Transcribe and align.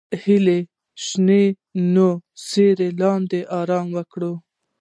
هیلۍ 0.23 0.61
د 0.65 0.69
شنو 1.05 1.43
ونو 1.49 2.09
تر 2.19 2.21
سیوري 2.47 2.89
لاندې 3.01 3.39
آرام 3.59 3.87
کوي 4.11 4.31